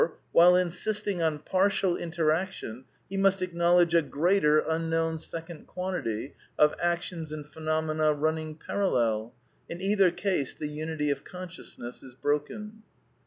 while 0.31 0.55
insisting 0.55 1.21
on 1.21 1.37
partial 1.37 1.93
interac 1.95 2.51
tion, 2.53 2.85
he 3.07 3.15
must 3.15 3.39
acknowledge 3.39 3.93
a 3.93 4.01
greater 4.01 4.57
unknown 4.57 5.19
second 5.19 5.67
quan 5.67 5.93
tity 5.93 6.31
of 6.57 6.73
actions 6.81 7.31
and 7.31 7.45
phenomena 7.45 8.11
running 8.11 8.55
parallel. 8.55 9.31
In 9.69 9.79
either 9.79 10.09
case 10.09 10.55
the 10.55 10.67
unity 10.69 11.11
of 11.11 11.23
consciousness 11.23 12.01
is 12.01 12.15
broken. 12.15 12.81